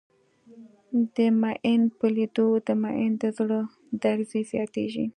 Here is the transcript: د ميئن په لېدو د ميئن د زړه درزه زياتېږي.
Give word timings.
د 1.15 1.15
ميئن 1.41 1.81
په 1.97 2.07
لېدو 2.15 2.47
د 2.67 2.69
ميئن 2.81 3.11
د 3.21 3.23
زړه 3.37 3.59
درزه 4.01 4.39
زياتېږي. 4.51 5.05